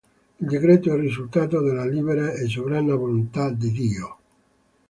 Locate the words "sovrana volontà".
2.47-3.51